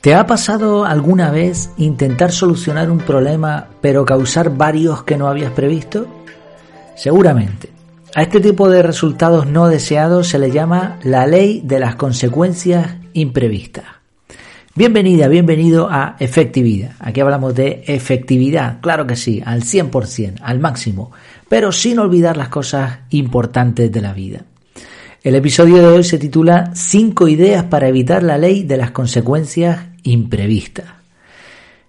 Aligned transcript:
¿Te 0.00 0.14
ha 0.14 0.26
pasado 0.26 0.86
alguna 0.86 1.30
vez 1.30 1.72
intentar 1.76 2.32
solucionar 2.32 2.90
un 2.90 3.00
problema 3.00 3.68
pero 3.82 4.06
causar 4.06 4.56
varios 4.56 5.02
que 5.02 5.18
no 5.18 5.28
habías 5.28 5.52
previsto? 5.52 6.06
Seguramente. 6.96 7.68
A 8.14 8.22
este 8.22 8.40
tipo 8.40 8.70
de 8.70 8.82
resultados 8.82 9.46
no 9.46 9.68
deseados 9.68 10.28
se 10.28 10.38
le 10.38 10.50
llama 10.50 10.98
la 11.02 11.26
ley 11.26 11.60
de 11.62 11.80
las 11.80 11.96
consecuencias 11.96 12.96
imprevistas. 13.12 13.84
Bienvenida, 14.74 15.28
bienvenido 15.28 15.88
a 15.90 16.16
Efectividad. 16.18 16.92
Aquí 16.98 17.20
hablamos 17.20 17.54
de 17.54 17.84
efectividad, 17.86 18.80
claro 18.80 19.06
que 19.06 19.16
sí, 19.16 19.42
al 19.44 19.64
100%, 19.64 20.36
al 20.40 20.60
máximo, 20.60 21.12
pero 21.50 21.72
sin 21.72 21.98
olvidar 21.98 22.38
las 22.38 22.48
cosas 22.48 23.00
importantes 23.10 23.92
de 23.92 24.00
la 24.00 24.14
vida. 24.14 24.46
El 25.22 25.34
episodio 25.34 25.76
de 25.76 25.86
hoy 25.86 26.02
se 26.02 26.18
titula 26.18 26.70
5 26.74 27.28
ideas 27.28 27.64
para 27.64 27.88
evitar 27.88 28.22
la 28.22 28.38
ley 28.38 28.62
de 28.62 28.78
las 28.78 28.90
consecuencias 28.90 29.80
imprevista. 30.02 30.96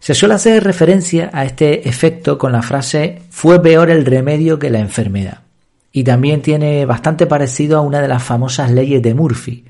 Se 0.02 0.14
suele 0.14 0.36
hacer 0.36 0.62
referencia 0.66 1.30
a 1.32 1.46
este 1.46 1.88
efecto 1.88 2.38
con 2.38 2.52
la 2.52 2.62
frase 2.62 3.22
fue 3.30 3.62
peor 3.62 3.90
el 3.90 4.06
remedio 4.06 4.60
que 4.60 4.70
la 4.70 4.80
enfermedad. 4.80 5.44
Y 5.94 6.04
también 6.04 6.42
tiene 6.42 6.86
bastante 6.86 7.26
parecido 7.26 7.78
a 7.78 7.82
una 7.82 8.02
de 8.02 8.10
las 8.10 8.22
famosas 8.22 8.70
leyes 8.70 9.02
de 9.02 9.14
Murphy. 9.14 9.64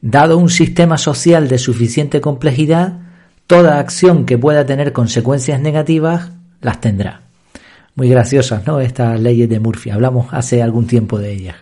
Dado 0.00 0.38
un 0.38 0.48
sistema 0.48 0.96
social 0.96 1.46
de 1.46 1.58
suficiente 1.58 2.22
complejidad, 2.22 3.00
toda 3.46 3.80
acción 3.80 4.24
que 4.24 4.38
pueda 4.38 4.64
tener 4.64 4.94
consecuencias 4.94 5.60
negativas 5.60 6.30
las 6.62 6.80
tendrá. 6.80 7.20
Muy 7.96 8.08
graciosas, 8.08 8.66
¿no? 8.66 8.80
Estas 8.80 9.20
leyes 9.20 9.50
de 9.50 9.60
Murphy. 9.60 9.90
Hablamos 9.90 10.28
hace 10.32 10.62
algún 10.62 10.86
tiempo 10.86 11.18
de 11.18 11.32
ellas. 11.32 11.56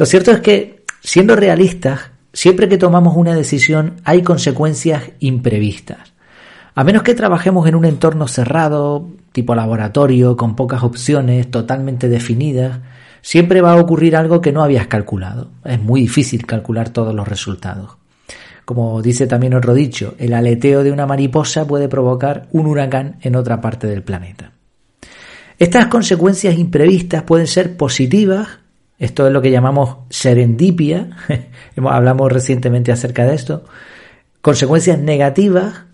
Lo 0.00 0.06
cierto 0.06 0.32
es 0.32 0.40
que, 0.40 0.84
siendo 1.00 1.36
realistas, 1.36 2.10
Siempre 2.32 2.68
que 2.68 2.78
tomamos 2.78 3.16
una 3.16 3.34
decisión 3.34 3.96
hay 4.04 4.22
consecuencias 4.22 5.02
imprevistas. 5.18 6.12
A 6.74 6.84
menos 6.84 7.02
que 7.02 7.14
trabajemos 7.14 7.66
en 7.66 7.74
un 7.74 7.84
entorno 7.84 8.28
cerrado, 8.28 9.08
tipo 9.32 9.54
laboratorio, 9.54 10.36
con 10.36 10.54
pocas 10.54 10.84
opciones, 10.84 11.50
totalmente 11.50 12.08
definidas, 12.08 12.78
siempre 13.20 13.60
va 13.60 13.72
a 13.72 13.80
ocurrir 13.80 14.14
algo 14.14 14.40
que 14.40 14.52
no 14.52 14.62
habías 14.62 14.86
calculado. 14.86 15.50
Es 15.64 15.82
muy 15.82 16.02
difícil 16.02 16.46
calcular 16.46 16.90
todos 16.90 17.14
los 17.14 17.26
resultados. 17.26 17.96
Como 18.64 19.02
dice 19.02 19.26
también 19.26 19.54
otro 19.54 19.74
dicho, 19.74 20.14
el 20.18 20.32
aleteo 20.32 20.84
de 20.84 20.92
una 20.92 21.06
mariposa 21.06 21.66
puede 21.66 21.88
provocar 21.88 22.46
un 22.52 22.66
huracán 22.66 23.16
en 23.22 23.34
otra 23.34 23.60
parte 23.60 23.88
del 23.88 24.04
planeta. 24.04 24.52
Estas 25.58 25.88
consecuencias 25.88 26.56
imprevistas 26.56 27.24
pueden 27.24 27.48
ser 27.48 27.76
positivas 27.76 28.59
esto 29.00 29.26
es 29.26 29.32
lo 29.32 29.40
que 29.40 29.50
llamamos 29.50 29.96
serendipia. 30.10 31.08
Hablamos 31.76 32.30
recientemente 32.30 32.92
acerca 32.92 33.24
de 33.24 33.34
esto. 33.34 33.64
Consecuencias 34.42 34.98
negativas 34.98 35.84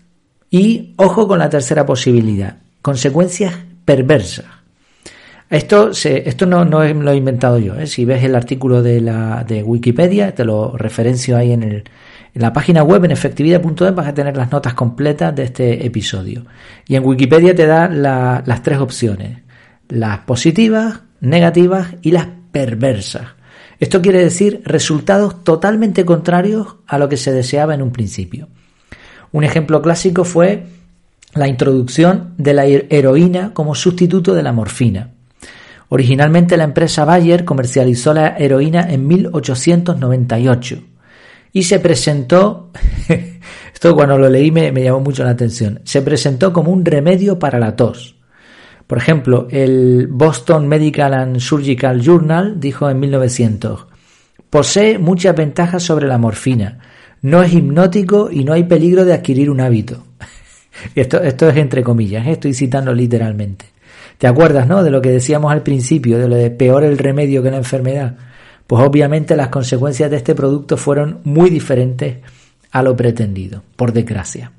y, 0.51 0.93
ojo 0.97 1.25
con 1.25 1.39
la 1.39 1.49
tercera 1.49 1.85
posibilidad, 1.85 2.57
consecuencias 2.81 3.55
perversas. 3.85 4.45
Esto, 5.49 5.91
esto 5.91 6.45
no, 6.45 6.65
no, 6.65 6.83
lo 6.83 7.11
he 7.11 7.15
inventado 7.15 7.57
yo. 7.57 7.75
¿eh? 7.75 7.87
Si 7.87 8.03
ves 8.03 8.25
el 8.25 8.35
artículo 8.35 8.83
de, 8.83 8.99
la, 8.99 9.45
de 9.47 9.63
Wikipedia, 9.63 10.35
te 10.35 10.43
lo 10.43 10.75
referencio 10.75 11.37
ahí 11.37 11.53
en, 11.53 11.63
el, 11.63 11.83
en 12.33 12.41
la 12.41 12.51
página 12.51 12.83
web 12.83 13.05
en 13.05 13.11
efectividad.es 13.11 13.95
vas 13.95 14.07
a 14.07 14.13
tener 14.13 14.35
las 14.35 14.51
notas 14.51 14.73
completas 14.73 15.33
de 15.33 15.43
este 15.43 15.85
episodio. 15.85 16.45
Y 16.85 16.97
en 16.97 17.05
Wikipedia 17.05 17.55
te 17.55 17.65
da 17.65 17.87
las 17.87 18.63
tres 18.63 18.79
opciones. 18.79 19.39
Las 19.87 20.19
positivas, 20.19 20.99
negativas 21.21 21.95
y 22.01 22.11
las 22.11 22.27
perversa. 22.57 23.35
Esto 23.79 24.01
quiere 24.01 24.23
decir 24.23 24.61
resultados 24.65 25.43
totalmente 25.43 26.05
contrarios 26.05 26.77
a 26.87 26.97
lo 26.97 27.07
que 27.07 27.15
se 27.15 27.31
deseaba 27.31 27.75
en 27.75 27.83
un 27.83 27.91
principio. 27.91 28.47
Un 29.31 29.43
ejemplo 29.43 29.79
clásico 29.83 30.23
fue 30.23 30.65
la 31.35 31.47
introducción 31.47 32.33
de 32.37 32.55
la 32.55 32.65
heroína 32.65 33.53
como 33.53 33.75
sustituto 33.75 34.33
de 34.33 34.41
la 34.41 34.53
morfina. 34.53 35.11
Originalmente 35.89 36.57
la 36.57 36.63
empresa 36.63 37.05
Bayer 37.05 37.45
comercializó 37.45 38.11
la 38.11 38.35
heroína 38.35 38.91
en 38.91 39.05
1898 39.05 40.81
y 41.53 41.63
se 41.63 41.79
presentó, 41.79 42.71
esto 43.73 43.93
cuando 43.93 44.17
lo 44.17 44.29
leí 44.29 44.49
me, 44.49 44.71
me 44.71 44.81
llamó 44.81 45.01
mucho 45.01 45.23
la 45.23 45.29
atención, 45.29 45.81
se 45.83 46.01
presentó 46.01 46.51
como 46.51 46.71
un 46.71 46.83
remedio 46.83 47.37
para 47.37 47.59
la 47.59 47.75
tos. 47.75 48.16
Por 48.87 48.97
ejemplo, 48.97 49.47
el 49.51 50.07
Boston 50.07 50.67
Medical 50.67 51.13
and 51.13 51.39
Surgical 51.39 52.01
Journal 52.01 52.59
dijo 52.59 52.89
en 52.89 52.99
1900, 53.01 53.85
posee 54.49 54.97
muchas 54.97 55.35
ventajas 55.35 55.83
sobre 55.83 56.07
la 56.07 56.17
morfina, 56.17 56.79
no 57.21 57.43
es 57.43 57.53
hipnótico 57.53 58.31
y 58.31 58.45
no 58.45 58.53
hay 58.53 58.63
peligro 58.63 59.03
de 59.03 59.13
adquirir 59.13 59.49
un 59.49 59.59
hábito. 59.59 60.03
esto, 60.95 61.21
esto 61.21 61.49
es 61.49 61.57
entre 61.57 61.83
comillas, 61.83 62.25
¿eh? 62.27 62.31
estoy 62.31 62.53
citando 62.53 62.93
literalmente. 62.93 63.65
¿Te 64.17 64.25
acuerdas, 64.25 64.67
no? 64.67 64.83
De 64.83 64.89
lo 64.89 65.01
que 65.01 65.11
decíamos 65.11 65.51
al 65.51 65.63
principio, 65.63 66.17
de 66.17 66.27
lo 66.27 66.35
de 66.35 66.49
peor 66.49 66.83
el 66.83 66.97
remedio 66.97 67.43
que 67.43 67.51
la 67.51 67.57
enfermedad. 67.57 68.15
Pues 68.65 68.83
obviamente 68.83 69.35
las 69.35 69.49
consecuencias 69.49 70.09
de 70.09 70.17
este 70.17 70.33
producto 70.33 70.77
fueron 70.77 71.19
muy 71.23 71.49
diferentes 71.49 72.17
a 72.71 72.81
lo 72.81 72.95
pretendido, 72.95 73.63
por 73.75 73.93
desgracia. 73.93 74.51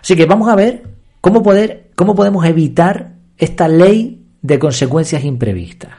Así 0.00 0.16
que 0.16 0.24
vamos 0.24 0.48
a 0.48 0.56
ver 0.56 0.84
cómo 1.20 1.42
poder, 1.42 1.90
cómo 1.94 2.14
podemos 2.14 2.44
evitar 2.46 3.15
esta 3.38 3.68
ley 3.68 4.24
de 4.42 4.58
consecuencias 4.58 5.24
imprevistas. 5.24 5.90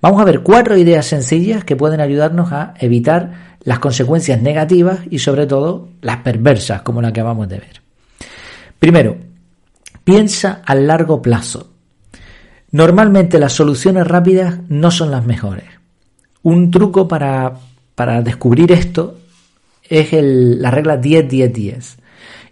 Vamos 0.00 0.20
a 0.20 0.24
ver 0.24 0.40
cuatro 0.40 0.76
ideas 0.76 1.06
sencillas 1.06 1.64
que 1.64 1.76
pueden 1.76 2.00
ayudarnos 2.00 2.52
a 2.52 2.74
evitar 2.78 3.56
las 3.62 3.78
consecuencias 3.78 4.40
negativas 4.40 5.00
y 5.10 5.18
sobre 5.18 5.46
todo 5.46 5.88
las 6.02 6.18
perversas 6.18 6.82
como 6.82 7.02
la 7.02 7.12
que 7.12 7.20
acabamos 7.20 7.48
de 7.48 7.58
ver. 7.58 7.82
Primero, 8.78 9.16
piensa 10.04 10.62
a 10.64 10.74
largo 10.74 11.22
plazo. 11.22 11.72
Normalmente 12.70 13.38
las 13.38 13.54
soluciones 13.54 14.06
rápidas 14.06 14.60
no 14.68 14.90
son 14.90 15.10
las 15.10 15.24
mejores. 15.24 15.64
Un 16.42 16.70
truco 16.70 17.08
para, 17.08 17.54
para 17.94 18.22
descubrir 18.22 18.70
esto 18.70 19.18
es 19.82 20.10
la 20.12 20.70
regla 20.70 21.00
10-10-10. 21.00 21.96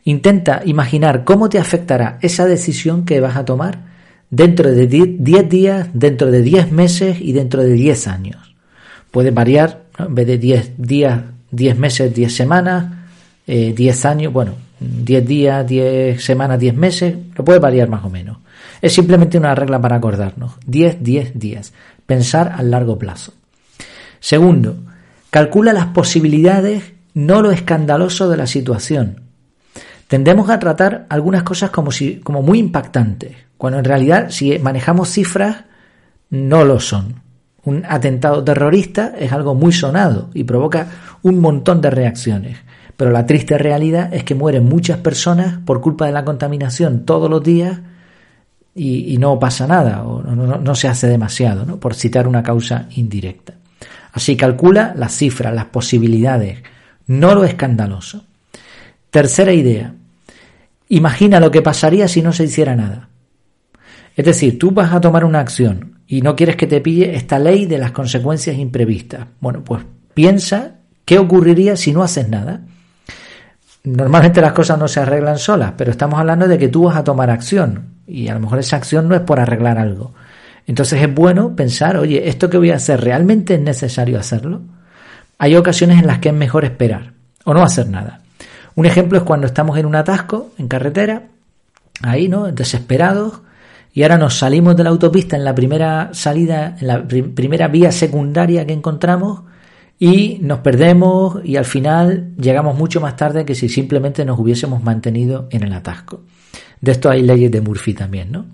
Intenta 0.05 0.63
imaginar 0.65 1.25
cómo 1.25 1.49
te 1.49 1.59
afectará 1.59 2.19
esa 2.23 2.47
decisión 2.47 3.05
que 3.05 3.21
vas 3.21 3.37
a 3.37 3.45
tomar 3.45 3.94
dentro 4.31 4.71
de 4.71 4.87
10 4.87 5.49
días, 5.49 5.89
dentro 5.93 6.31
de 6.31 6.43
10 6.43 6.73
meses 6.73 7.21
y 7.21 7.33
dentro 7.33 7.63
de 7.63 7.73
10 7.73 8.09
años. 8.09 8.55
Puede 9.11 9.31
variar, 9.31 9.85
en 9.99 10.15
vez 10.15 10.27
de 10.27 10.39
10 10.39 10.73
días, 10.79 11.23
10 11.51 11.79
meses, 11.79 12.15
10 12.15 12.35
semanas, 12.35 12.93
10 13.47 13.79
eh, 14.05 14.09
años, 14.09 14.33
bueno, 14.33 14.55
10 14.81 15.27
días, 15.27 15.67
10 15.67 16.23
semanas, 16.23 16.59
10 16.59 16.75
meses, 16.75 17.15
lo 17.37 17.45
puede 17.45 17.59
variar 17.59 17.89
más 17.89 18.05
o 18.05 18.11
menos. 18.11 18.39
Es 18.81 18.93
simplemente 18.93 19.39
una 19.39 19.55
regla 19.55 19.81
para 19.81 19.97
acordarnos. 19.97 20.55
10, 20.67 21.03
10 21.03 21.39
días. 21.39 21.73
Pensar 22.07 22.55
a 22.57 22.63
largo 22.63 22.99
plazo. 22.99 23.33
Segundo, 24.21 24.77
calcula 25.31 25.73
las 25.73 25.87
posibilidades, 25.87 26.93
no 27.15 27.41
lo 27.41 27.51
escandaloso 27.51 28.29
de 28.29 28.37
la 28.37 28.47
situación. 28.47 29.21
Tendemos 30.09 30.51
a 30.51 30.59
tratar 30.59 31.07
algunas 31.09 31.43
cosas 31.45 31.71
como, 31.71 31.91
si, 31.91 32.17
como 32.17 32.43
muy 32.43 32.59
impactantes, 32.59 33.37
cuando 33.65 33.79
en 33.79 33.87
realidad 33.87 34.27
si 34.29 34.59
manejamos 34.59 35.09
cifras 35.09 35.65
no 36.29 36.67
lo 36.67 36.81
son. 36.81 37.23
Un 37.65 37.83
atentado 37.89 38.45
terrorista 38.45 39.15
es 39.19 39.33
algo 39.33 39.55
muy 39.55 39.73
sonado 39.73 40.29
y 40.35 40.45
provoca 40.45 40.87
un 41.23 41.41
montón 41.41 41.81
de 41.81 41.89
reacciones. 41.89 42.59
Pero 42.95 43.11
la 43.11 43.25
triste 43.25 43.57
realidad 43.57 44.13
es 44.13 44.23
que 44.23 44.35
mueren 44.35 44.67
muchas 44.67 44.99
personas 44.99 45.61
por 45.65 45.81
culpa 45.81 46.05
de 46.05 46.13
la 46.13 46.27
contaminación 46.27 47.07
todos 47.07 47.31
los 47.31 47.43
días 47.43 47.81
y, 48.75 49.17
no 49.17 49.39
pasa 49.39 49.67
nada 49.67 50.03
o 50.03 50.23
no, 50.23 50.75
se 50.75 50.89
hace 50.89 51.07
demasiado, 51.07 51.65
¿no? 51.65 51.81
por 51.81 51.95
citar 51.95 52.29
una 52.29 52.43
causa 52.43 52.87
indirecta. 52.97 53.55
Así 54.13 54.37
calcula 54.37 54.93
las 54.95 55.17
cifras, 55.17 55.55
las 55.55 55.65
posibilidades, 55.65 56.59
no 57.07 57.35
lo 57.35 57.45
escandaloso. 57.45 58.27
Tercera 59.11 59.55
idea. 59.55 59.95
Imagina 60.91 61.41
lo 61.41 61.51
que 61.51 61.63
pasaría 61.63 62.09
si 62.09 62.21
no 62.21 62.35
se 62.35 62.45
hiciera 62.45 62.77
nada. 62.77 63.09
Es 64.17 64.25
decir, 64.25 64.59
tú 64.59 64.71
vas 64.71 64.93
a 64.93 65.01
tomar 65.01 65.25
una 65.25 65.41
acción 65.41 65.99
y 66.07 66.23
no 66.23 66.37
quieres 66.37 66.57
que 66.57 66.67
te 66.67 66.81
pille 66.81 67.17
esta 67.17 67.39
ley 67.39 67.67
de 67.67 67.79
las 67.79 67.93
consecuencias 67.93 68.57
imprevistas. 68.57 69.27
Bueno, 69.41 69.65
pues 69.65 69.83
piensa 70.15 70.77
qué 71.05 71.19
ocurriría 71.19 71.77
si 71.77 71.93
no 71.93 72.03
haces 72.03 72.29
nada. 72.29 72.61
Normalmente 73.83 74.41
las 74.41 74.53
cosas 74.53 74.79
no 74.79 74.89
se 74.89 75.01
arreglan 75.01 75.39
solas, 75.39 75.73
pero 75.77 75.91
estamos 75.91 76.19
hablando 76.19 76.49
de 76.49 76.59
que 76.59 76.69
tú 76.69 76.85
vas 76.85 76.97
a 76.97 77.05
tomar 77.05 77.31
acción 77.31 77.95
y 78.07 78.29
a 78.29 78.35
lo 78.35 78.41
mejor 78.41 78.59
esa 78.59 78.77
acción 78.77 79.09
no 79.09 79.15
es 79.15 79.21
por 79.23 79.41
arreglar 79.41 79.79
algo. 79.79 80.15
Entonces 80.67 81.03
es 81.03 81.13
bueno 81.13 81.55
pensar, 81.55 81.97
oye, 81.97 82.29
¿esto 82.29 82.49
que 82.49 82.57
voy 82.57 82.71
a 82.71 82.77
hacer 82.77 83.01
realmente 83.01 83.55
es 83.55 83.61
necesario 83.61 84.19
hacerlo? 84.19 84.63
Hay 85.39 85.57
ocasiones 85.57 85.99
en 85.99 86.07
las 86.07 86.21
que 86.21 86.31
es 86.31 86.35
mejor 86.35 86.65
esperar 86.65 87.13
o 87.45 87.53
no 87.53 87.63
hacer 87.63 87.89
nada. 87.89 88.21
Un 88.75 88.87
ejemplo 88.87 89.19
es 89.19 89.25
cuando 89.25 89.47
estamos 89.47 89.77
en 89.79 89.87
un 89.87 89.95
atasco 89.95 90.53
en 90.59 90.69
carretera, 90.69 91.25
ahí, 92.03 92.29
¿no? 92.29 92.51
Desesperados, 92.51 93.41
y 93.97 94.03
ahora 94.03 94.19
nos 94.19 94.35
salimos 94.35 94.77
de 94.77 94.83
la 94.83 94.91
autopista 94.91 95.37
en 95.37 95.45
la 95.45 95.55
primera 95.55 96.11
salida, 96.13 96.77
en 96.81 96.87
la 96.89 97.07
primera 97.07 97.69
vía 97.69 97.93
secundaria 97.93 98.67
que 98.67 98.73
encontramos 98.73 99.43
y 100.01 100.39
nos 100.43 100.59
perdemos 100.59 101.39
y 101.45 101.55
al 101.55 101.65
final 101.65 102.33
llegamos 102.37 102.77
mucho 102.77 103.01
más 103.01 103.15
tarde 103.15 103.45
que 103.45 103.55
si 103.55 103.69
simplemente 103.69 104.25
nos 104.25 104.39
hubiésemos 104.41 104.83
mantenido 104.83 105.47
en 105.53 105.63
el 105.63 105.73
atasco. 105.73 106.23
De 106.81 106.91
esto 106.91 107.09
hay 107.09 107.23
leyes 107.23 107.53
de 107.53 107.61
Murphy 107.61 107.95
también, 107.95 108.33
¿no? 108.33 108.47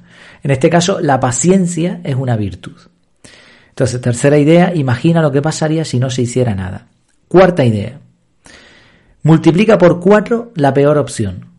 En 0.43 0.51
este 0.51 0.69
caso, 0.69 1.01
la 1.01 1.19
paciencia 1.19 2.03
es 2.05 2.17
una 2.17 2.37
virtud. 2.37 2.77
Entonces, 3.71 3.99
tercera 4.03 4.37
idea, 4.37 4.75
imagina 4.75 5.23
lo 5.23 5.33
que 5.33 5.41
pasaría 5.41 5.87
si 5.87 5.99
no 5.99 6.11
se 6.11 6.23
hiciera 6.23 6.55
nada. 6.55 6.87
Cuarta 7.29 7.65
idea, 7.65 7.99
multiplica 9.23 9.79
por 9.79 10.01
cuatro 10.01 10.53
la 10.55 10.75
peor 10.75 10.99
opción. 10.99 11.50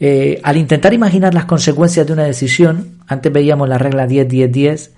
Eh, 0.00 0.40
al 0.42 0.56
intentar 0.56 0.92
imaginar 0.92 1.34
las 1.34 1.44
consecuencias 1.44 2.06
de 2.06 2.12
una 2.12 2.24
decisión, 2.24 2.98
antes 3.06 3.32
veíamos 3.32 3.68
la 3.68 3.78
regla 3.78 4.06
10-10-10, 4.06 4.90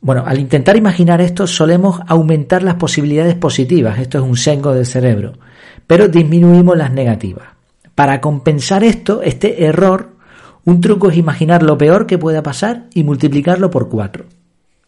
bueno, 0.00 0.24
al 0.26 0.38
intentar 0.38 0.76
imaginar 0.76 1.20
esto 1.20 1.46
solemos 1.46 2.00
aumentar 2.06 2.62
las 2.62 2.76
posibilidades 2.76 3.34
positivas, 3.34 3.98
esto 3.98 4.18
es 4.18 4.24
un 4.24 4.36
sengo 4.36 4.72
del 4.72 4.86
cerebro, 4.86 5.34
pero 5.86 6.08
disminuimos 6.08 6.76
las 6.76 6.90
negativas. 6.90 7.48
Para 7.94 8.20
compensar 8.22 8.82
esto, 8.82 9.20
este 9.20 9.64
error, 9.64 10.12
un 10.64 10.80
truco 10.80 11.10
es 11.10 11.18
imaginar 11.18 11.62
lo 11.62 11.76
peor 11.76 12.06
que 12.06 12.16
pueda 12.16 12.42
pasar 12.42 12.86
y 12.94 13.04
multiplicarlo 13.04 13.70
por 13.70 13.90
4. 13.90 14.24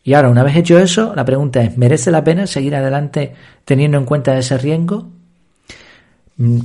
Y 0.04 0.14
ahora, 0.14 0.30
una 0.30 0.42
vez 0.42 0.56
hecho 0.56 0.78
eso, 0.78 1.12
la 1.14 1.24
pregunta 1.24 1.62
es, 1.62 1.76
¿merece 1.76 2.10
la 2.10 2.24
pena 2.24 2.46
seguir 2.46 2.74
adelante 2.74 3.34
teniendo 3.64 3.98
en 3.98 4.04
cuenta 4.06 4.36
ese 4.36 4.56
riesgo? 4.56 5.10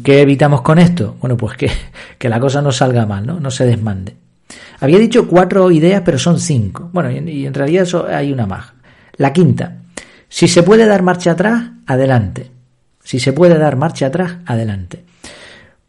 ¿Qué 0.03 0.21
evitamos 0.21 0.62
con 0.62 0.79
esto? 0.79 1.15
Bueno, 1.19 1.38
pues 1.38 1.57
que, 1.57 1.69
que 2.18 2.29
la 2.29 2.39
cosa 2.39 2.62
no 2.62 2.71
salga 2.71 3.06
mal, 3.06 3.25
¿no? 3.25 3.39
No 3.39 3.51
se 3.51 3.65
desmande. 3.65 4.15
Había 4.79 5.00
dicho 5.00 5.27
cuatro 5.27 5.69
ideas, 5.71 6.01
pero 6.06 6.18
son 6.18 6.39
cinco. 6.39 6.89
Bueno, 6.94 7.12
y 7.12 7.45
en 7.45 7.53
realidad 7.53 7.83
eso 7.83 8.07
hay 8.07 8.31
una 8.31 8.45
más. 8.45 8.65
La 9.18 9.33
quinta. 9.33 9.77
Si 10.29 10.47
se 10.47 10.63
puede 10.63 10.85
dar 10.85 11.03
marcha 11.03 11.31
atrás, 11.31 11.71
adelante. 11.85 12.51
Si 13.03 13.19
se 13.19 13.33
puede 13.33 13.57
dar 13.57 13.75
marcha 13.75 14.07
atrás, 14.07 14.38
adelante. 14.45 15.03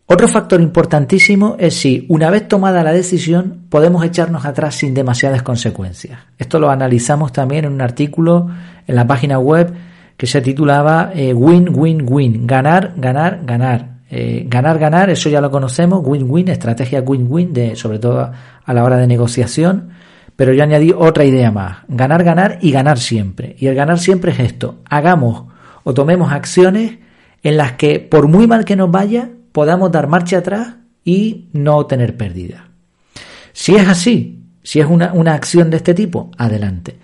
Otro 0.06 0.26
factor 0.26 0.60
importantísimo 0.60 1.56
es 1.58 1.74
si, 1.74 2.06
una 2.08 2.30
vez 2.30 2.48
tomada 2.48 2.82
la 2.82 2.92
decisión, 2.92 3.66
podemos 3.68 4.02
echarnos 4.04 4.46
atrás 4.46 4.76
sin 4.76 4.94
demasiadas 4.94 5.42
consecuencias. 5.42 6.20
Esto 6.38 6.58
lo 6.58 6.70
analizamos 6.70 7.30
también 7.32 7.66
en 7.66 7.72
un 7.72 7.82
artículo 7.82 8.48
en 8.86 8.94
la 8.94 9.06
página 9.06 9.38
web 9.38 9.74
que 10.18 10.26
se 10.26 10.42
titulaba 10.42 11.12
eh, 11.14 11.32
Win, 11.32 11.70
Win, 11.72 12.04
Win. 12.06 12.46
Ganar, 12.46 12.92
ganar, 12.96 13.40
ganar. 13.44 13.98
Eh, 14.10 14.46
ganar, 14.48 14.78
ganar, 14.78 15.10
eso 15.10 15.28
ya 15.28 15.40
lo 15.40 15.50
conocemos, 15.50 16.02
win-win, 16.02 16.48
estrategia 16.48 17.02
win-win, 17.02 17.52
de, 17.52 17.76
sobre 17.76 17.98
todo 17.98 18.32
a 18.64 18.74
la 18.74 18.82
hora 18.82 18.96
de 18.96 19.06
negociación, 19.06 19.90
pero 20.34 20.54
yo 20.54 20.62
añadí 20.62 20.92
otra 20.96 21.26
idea 21.26 21.50
más, 21.50 21.78
ganar, 21.88 22.24
ganar 22.24 22.58
y 22.62 22.70
ganar 22.70 22.98
siempre. 22.98 23.54
Y 23.58 23.66
el 23.66 23.74
ganar 23.74 23.98
siempre 23.98 24.32
es 24.32 24.40
esto, 24.40 24.76
hagamos 24.88 25.44
o 25.84 25.92
tomemos 25.92 26.32
acciones 26.32 26.98
en 27.42 27.58
las 27.58 27.72
que 27.72 28.00
por 28.00 28.28
muy 28.28 28.46
mal 28.46 28.64
que 28.64 28.76
nos 28.76 28.90
vaya, 28.90 29.30
podamos 29.52 29.92
dar 29.92 30.06
marcha 30.06 30.38
atrás 30.38 30.76
y 31.04 31.48
no 31.52 31.84
tener 31.84 32.16
pérdida. 32.16 32.68
Si 33.52 33.74
es 33.74 33.86
así, 33.86 34.42
si 34.62 34.80
es 34.80 34.86
una, 34.86 35.12
una 35.12 35.34
acción 35.34 35.68
de 35.68 35.76
este 35.76 35.92
tipo, 35.92 36.30
adelante. 36.38 36.96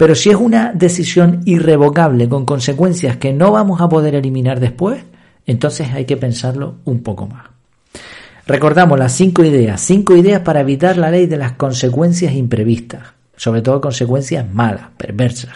Pero 0.00 0.14
si 0.14 0.30
es 0.30 0.36
una 0.36 0.72
decisión 0.72 1.42
irrevocable 1.44 2.26
con 2.26 2.46
consecuencias 2.46 3.18
que 3.18 3.34
no 3.34 3.52
vamos 3.52 3.82
a 3.82 3.88
poder 3.90 4.14
eliminar 4.14 4.58
después, 4.58 5.02
entonces 5.44 5.88
hay 5.92 6.06
que 6.06 6.16
pensarlo 6.16 6.76
un 6.86 7.02
poco 7.02 7.26
más. 7.26 7.48
Recordamos 8.46 8.98
las 8.98 9.12
cinco 9.12 9.44
ideas, 9.44 9.78
cinco 9.82 10.16
ideas 10.16 10.40
para 10.40 10.62
evitar 10.62 10.96
la 10.96 11.10
ley 11.10 11.26
de 11.26 11.36
las 11.36 11.52
consecuencias 11.52 12.32
imprevistas, 12.32 13.08
sobre 13.36 13.60
todo 13.60 13.82
consecuencias 13.82 14.50
malas, 14.50 14.86
perversas. 14.96 15.52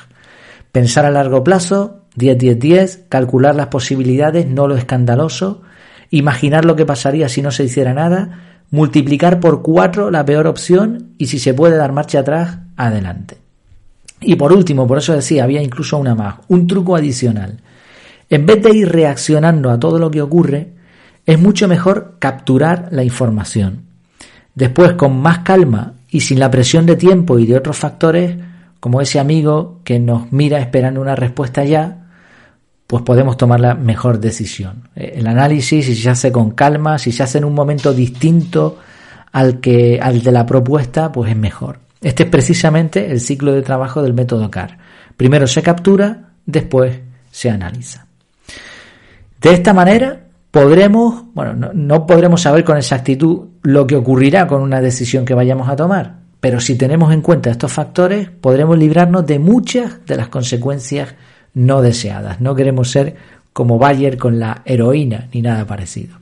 Pensar 0.72 1.06
a 1.06 1.10
largo 1.10 1.42
plazo, 1.42 2.02
10-10-10, 2.18 3.08
calcular 3.08 3.54
las 3.54 3.68
posibilidades, 3.68 4.46
no 4.46 4.68
lo 4.68 4.76
escandaloso, 4.76 5.62
imaginar 6.10 6.66
lo 6.66 6.76
que 6.76 6.84
pasaría 6.84 7.30
si 7.30 7.40
no 7.40 7.50
se 7.50 7.64
hiciera 7.64 7.94
nada, 7.94 8.60
multiplicar 8.70 9.40
por 9.40 9.62
cuatro 9.62 10.10
la 10.10 10.26
peor 10.26 10.46
opción 10.46 11.14
y 11.16 11.28
si 11.28 11.38
se 11.38 11.54
puede 11.54 11.78
dar 11.78 11.92
marcha 11.92 12.18
atrás, 12.18 12.58
adelante. 12.76 13.43
Y 14.26 14.36
por 14.36 14.52
último, 14.52 14.86
por 14.86 14.98
eso 14.98 15.12
decía, 15.12 15.44
había 15.44 15.62
incluso 15.62 15.98
una 15.98 16.14
más, 16.14 16.36
un 16.48 16.66
truco 16.66 16.96
adicional. 16.96 17.60
En 18.30 18.46
vez 18.46 18.62
de 18.62 18.74
ir 18.74 18.88
reaccionando 18.90 19.70
a 19.70 19.78
todo 19.78 19.98
lo 19.98 20.10
que 20.10 20.22
ocurre, 20.22 20.72
es 21.26 21.38
mucho 21.38 21.68
mejor 21.68 22.16
capturar 22.18 22.88
la 22.90 23.04
información. 23.04 23.82
Después, 24.54 24.92
con 24.92 25.20
más 25.20 25.40
calma 25.40 25.94
y 26.10 26.20
sin 26.20 26.38
la 26.38 26.50
presión 26.50 26.86
de 26.86 26.96
tiempo 26.96 27.38
y 27.38 27.46
de 27.46 27.56
otros 27.56 27.76
factores, 27.76 28.36
como 28.80 29.00
ese 29.00 29.18
amigo 29.18 29.80
que 29.84 29.98
nos 29.98 30.30
mira 30.32 30.58
esperando 30.58 31.00
una 31.00 31.16
respuesta 31.16 31.64
ya, 31.64 32.04
pues 32.86 33.02
podemos 33.02 33.36
tomar 33.36 33.60
la 33.60 33.74
mejor 33.74 34.20
decisión. 34.20 34.88
Eh, 34.94 35.14
el 35.16 35.26
análisis, 35.26 35.86
si 35.86 35.94
se 35.94 36.10
hace 36.10 36.30
con 36.30 36.50
calma, 36.50 36.98
si 36.98 37.10
se 37.10 37.22
hace 37.22 37.38
en 37.38 37.44
un 37.44 37.54
momento 37.54 37.92
distinto 37.92 38.78
al, 39.32 39.60
que, 39.60 39.98
al 40.00 40.22
de 40.22 40.32
la 40.32 40.46
propuesta, 40.46 41.10
pues 41.10 41.30
es 41.30 41.36
mejor. 41.36 41.78
Este 42.04 42.24
es 42.24 42.28
precisamente 42.28 43.10
el 43.10 43.18
ciclo 43.18 43.52
de 43.52 43.62
trabajo 43.62 44.02
del 44.02 44.12
método 44.12 44.50
CAR. 44.50 44.76
Primero 45.16 45.46
se 45.46 45.62
captura, 45.62 46.34
después 46.44 47.00
se 47.30 47.48
analiza. 47.48 48.06
De 49.40 49.54
esta 49.54 49.72
manera 49.72 50.20
podremos, 50.50 51.24
bueno, 51.32 51.72
no, 51.72 52.06
podremos 52.06 52.42
saber 52.42 52.62
con 52.62 52.76
exactitud 52.76 53.48
lo 53.62 53.86
que 53.86 53.96
ocurrirá 53.96 54.46
con 54.46 54.60
una 54.60 54.82
decisión 54.82 55.24
que 55.24 55.32
vayamos 55.32 55.68
a 55.68 55.76
tomar, 55.76 56.16
pero 56.40 56.60
si 56.60 56.76
tenemos 56.76 57.10
en 57.12 57.22
cuenta 57.22 57.50
estos 57.50 57.72
factores, 57.72 58.28
podremos 58.28 58.76
librarnos 58.76 59.26
de 59.26 59.38
muchas 59.38 60.04
de 60.04 60.16
las 60.16 60.28
consecuencias 60.28 61.14
no 61.54 61.80
deseadas. 61.80 62.38
No 62.38 62.54
queremos 62.54 62.90
ser 62.90 63.16
como 63.54 63.78
Bayer 63.78 64.18
con 64.18 64.38
la 64.38 64.60
heroína 64.66 65.28
ni 65.32 65.40
nada 65.40 65.66
parecido. 65.66 66.18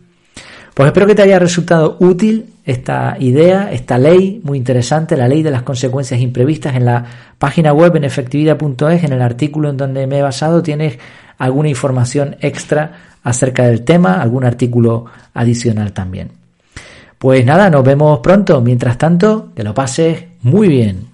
Pues 0.75 0.87
espero 0.87 1.09
que 1.09 1.17
te 1.17 1.23
haya 1.23 1.41
resultado 1.41 1.97
útil 1.99 2.52
esta 2.65 3.17
idea, 3.19 3.73
esta 3.73 3.99
ley 3.99 4.41
muy 4.45 4.59
interesante, 4.59 5.17
la 5.17 5.29
ley 5.29 5.43
de 5.43 5.51
las 5.51 5.63
consecuencias 5.63 6.21
imprevistas 6.21 6.77
en 6.77 6.85
la 6.85 7.05
página 7.39 7.73
web 7.73 7.97
en 7.97 8.05
efectividad.es, 8.05 9.05
en 9.05 9.13
el 9.13 9.23
artículo 9.23 9.71
en 9.71 9.77
donde 9.77 10.07
me 10.07 10.19
he 10.19 10.23
basado, 10.23 10.63
tienes 10.63 10.99
alguna 11.39 11.69
información 11.69 12.37
extra 12.41 12.93
acerca 13.25 13.67
del 13.67 13.83
tema, 13.83 14.21
algún 14.23 14.45
artículo 14.45 15.07
adicional 15.35 15.93
también. 15.93 16.31
Pues 17.19 17.45
nada, 17.45 17.71
nos 17.71 17.85
vemos 17.85 18.19
pronto. 18.19 18.61
Mientras 18.61 18.99
tanto, 18.99 19.51
que 19.55 19.63
lo 19.63 19.75
pases 19.75 20.25
muy 20.43 20.69
bien. 20.69 21.07